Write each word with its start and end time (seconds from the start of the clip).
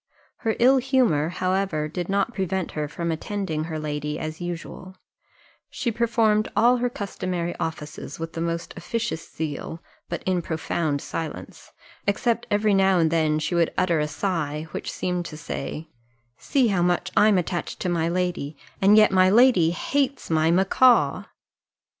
Her 0.37 0.55
ill 0.57 0.77
humour, 0.77 1.29
however, 1.29 1.87
did 1.87 2.09
not 2.09 2.33
prevent 2.33 2.71
her 2.71 2.87
from 2.87 3.11
attending 3.11 3.65
her 3.65 3.77
lady 3.77 4.17
as 4.17 4.41
usual; 4.41 4.95
she 5.69 5.91
performed 5.91 6.49
all 6.55 6.77
her 6.77 6.89
customary 6.89 7.55
offices 7.59 8.17
with 8.17 8.33
the 8.33 8.41
most 8.41 8.73
officious 8.75 9.31
zeal 9.31 9.79
but 10.09 10.23
in 10.23 10.41
profound 10.41 11.01
silence, 11.03 11.71
except 12.07 12.47
every 12.49 12.73
now 12.73 12.97
and 12.97 13.11
then 13.11 13.37
she 13.37 13.53
would 13.53 13.75
utter 13.77 13.99
a 13.99 14.07
sigh, 14.07 14.63
which 14.71 14.91
seemed 14.91 15.25
to 15.25 15.37
say, 15.37 15.87
"See 16.35 16.69
how 16.69 16.81
much 16.81 17.11
I'm 17.15 17.37
attached 17.37 17.79
to 17.81 17.87
my 17.89 18.09
lady, 18.09 18.57
and 18.81 18.97
yet 18.97 19.11
my 19.11 19.29
lady 19.29 19.69
hates 19.69 20.31
my 20.31 20.49
macaw!" 20.49 21.25